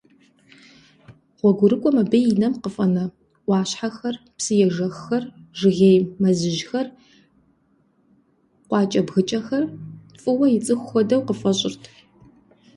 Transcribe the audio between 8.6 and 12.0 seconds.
къуакӏэбгыкӏэхэр фӏыуэ ицӏыху хуэдэу къыфӏэщӏырт.